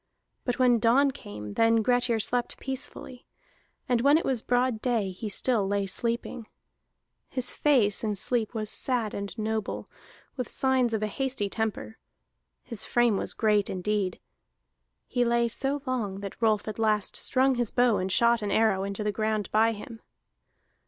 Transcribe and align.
But 0.45 0.57
when 0.57 0.79
dawn 0.79 1.11
came, 1.11 1.53
then 1.53 1.83
Grettir 1.83 2.19
slept 2.19 2.57
peacefully; 2.57 3.27
and 3.87 4.01
when 4.01 4.17
it 4.17 4.25
was 4.25 4.41
broad 4.41 4.81
day 4.81 5.11
he 5.11 5.29
still 5.29 5.67
lay 5.67 5.85
sleeping. 5.85 6.47
His 7.29 7.55
face 7.55 8.03
in 8.03 8.15
sleep 8.15 8.55
was 8.55 8.71
sad 8.71 9.13
and 9.13 9.37
noble, 9.37 9.85
with 10.37 10.49
signs 10.49 10.95
of 10.95 11.03
a 11.03 11.05
hasty 11.07 11.51
temper; 11.51 11.99
his 12.63 12.83
frame 12.83 13.15
was 13.15 13.35
great 13.35 13.69
indeed. 13.69 14.19
He 15.05 15.23
lay 15.23 15.47
so 15.47 15.83
long 15.85 16.21
that 16.21 16.41
Rolf 16.41 16.67
at 16.67 16.79
last 16.79 17.15
strung 17.15 17.53
his 17.53 17.69
bow 17.69 17.97
and 17.97 18.11
shot 18.11 18.41
an 18.41 18.49
arrow 18.49 18.83
into 18.83 19.03
the 19.03 19.11
ground 19.11 19.51
by 19.51 19.71
him. 19.71 20.01